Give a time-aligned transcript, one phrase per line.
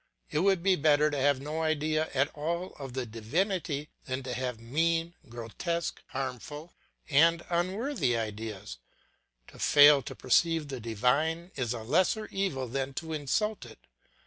[0.31, 4.33] It would be better to have no idea at all of the Divinity than to
[4.33, 6.73] have mean, grotesque, harmful,
[7.11, 8.79] and unworthy ideas;
[9.49, 13.77] to fail to perceive the Divine is a lesser evil than to insult it.